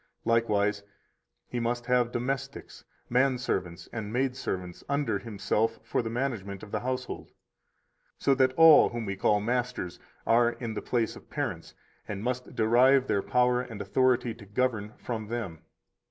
142 0.23 0.31
Likewise, 0.51 0.83
he 1.47 1.59
must 1.59 1.85
have 1.85 2.11
domestics, 2.11 2.83
man 3.07 3.37
servants 3.37 3.87
and 3.93 4.11
maid 4.11 4.35
servants, 4.35 4.83
under 4.89 5.19
himself 5.19 5.79
for 5.83 6.01
the 6.01 6.09
management 6.09 6.63
of 6.63 6.71
the 6.71 6.79
household, 6.79 7.29
so 8.17 8.33
that 8.33 8.51
all 8.53 8.89
whom 8.89 9.05
we 9.05 9.15
call 9.15 9.39
masters 9.39 9.99
are 10.25 10.53
in 10.53 10.73
the 10.73 10.81
place 10.81 11.15
of 11.15 11.29
parents 11.29 11.75
and 12.07 12.23
must 12.23 12.55
derive 12.55 13.05
their 13.05 13.21
power 13.21 13.61
and 13.61 13.79
authority 13.79 14.33
to 14.33 14.47
govern 14.47 14.91
from 14.97 15.27
them. 15.27 15.61